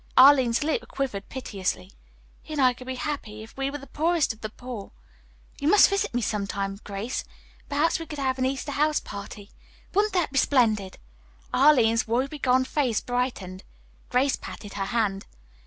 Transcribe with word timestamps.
Arline's 0.17 0.63
lip 0.63 0.87
quivered 0.87 1.29
piteously. 1.29 1.91
"He 2.41 2.53
and 2.53 2.59
I 2.63 2.73
could 2.73 2.87
be 2.87 2.95
happy 2.95 3.43
if 3.43 3.55
we 3.55 3.69
were 3.69 3.77
the 3.77 3.85
poorest 3.85 4.33
of 4.33 4.41
the 4.41 4.49
poor. 4.49 4.91
You 5.59 5.67
must 5.67 5.91
visit 5.91 6.15
me 6.15 6.23
some 6.23 6.47
time, 6.47 6.79
Grace. 6.83 7.23
Perhaps 7.69 7.99
we 7.99 8.07
could 8.07 8.17
have 8.17 8.39
an 8.39 8.45
Easter 8.47 8.71
house 8.71 8.99
party. 8.99 9.51
Wouldn't 9.93 10.13
that 10.15 10.31
be 10.31 10.39
splendid?" 10.39 10.97
Arline's 11.53 12.07
woe 12.07 12.27
be 12.27 12.39
gone 12.39 12.65
face 12.65 12.99
brightened. 12.99 13.63
Grace 14.09 14.35
patted 14.37 14.73
her 14.73 14.85
hand. 14.85 15.27